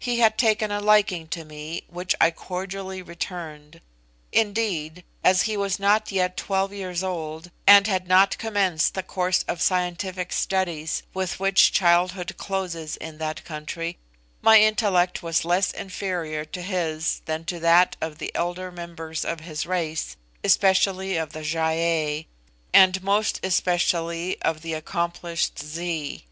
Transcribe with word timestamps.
He 0.00 0.18
had 0.18 0.36
taken 0.36 0.72
a 0.72 0.80
liking 0.80 1.28
to 1.28 1.44
me, 1.44 1.84
which 1.86 2.12
I 2.20 2.32
cordially 2.32 3.00
returned. 3.00 3.80
Indeed, 4.32 5.04
as 5.22 5.42
he 5.42 5.56
was 5.56 5.78
not 5.78 6.10
yet 6.10 6.36
twelve 6.36 6.72
years 6.72 7.04
old, 7.04 7.52
and 7.64 7.86
had 7.86 8.08
not 8.08 8.38
commenced 8.38 8.94
the 8.94 9.04
course 9.04 9.44
of 9.46 9.62
scientific 9.62 10.32
studies 10.32 11.04
with 11.14 11.38
which 11.38 11.70
childhood 11.70 12.36
closes 12.36 12.96
in 12.96 13.18
that 13.18 13.44
country, 13.44 13.98
my 14.42 14.58
intellect 14.60 15.22
was 15.22 15.44
less 15.44 15.70
inferior 15.70 16.44
to 16.44 16.60
his 16.60 17.22
than 17.26 17.44
to 17.44 17.60
that 17.60 17.96
of 18.00 18.18
the 18.18 18.34
elder 18.34 18.72
members 18.72 19.24
of 19.24 19.38
his 19.38 19.64
race, 19.64 20.16
especially 20.42 21.16
of 21.16 21.32
the 21.32 21.44
Gy 21.44 21.56
ei, 21.60 22.26
and 22.74 23.00
most 23.04 23.38
especially 23.44 24.42
of 24.42 24.62
the 24.62 24.72
accomplished 24.74 25.60
Zee. 25.60 26.24